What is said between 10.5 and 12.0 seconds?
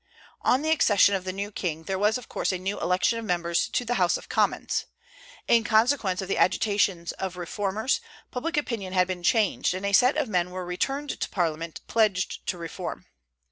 returned to Parliament